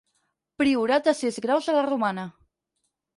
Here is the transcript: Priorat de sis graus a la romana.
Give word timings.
Priorat 0.61 1.09
de 1.09 1.13
sis 1.19 1.37
graus 1.47 1.67
a 1.73 1.75
la 1.77 1.83
romana. 1.89 2.25